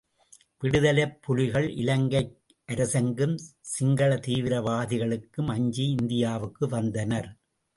[0.63, 2.21] விடுதலைப்புலிகள், இலங்கை
[2.69, 3.35] அரசுக்கும்
[3.75, 7.29] சிங்கள தீவிர வாதிகளுக்கும் அஞ்சி இந்தியாவுக்கு வந்தனர்.